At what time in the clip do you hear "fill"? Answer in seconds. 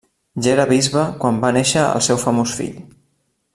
2.63-2.83